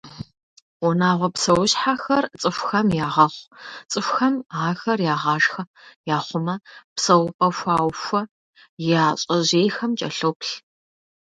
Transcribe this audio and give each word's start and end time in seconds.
Унагъуэ 0.85 1.29
псэущхьэхэр 1.33 2.25
цӏыхухэм 2.41 2.87
ягъэхъу, 3.05 3.47
цӏыхухэм 3.91 4.35
ахэр 4.67 4.99
ягъашхэ, 5.13 5.63
яхъумэ, 6.15 6.55
псэупӏэ 6.95 7.47
хуаухуэ, 7.57 8.21
я 9.01 9.05
щӏэжьейхэм 9.21 9.91
кӏэлъоплъ. 9.99 10.53